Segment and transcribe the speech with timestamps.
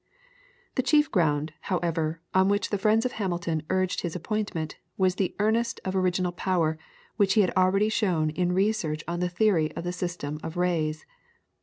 [0.73, 5.35] The chief ground, however, on which the friends of Hamilton urged his appointment was the
[5.37, 6.79] earnest of original power
[7.17, 11.05] which he had already shown in a research on the theory of Systems of Rays.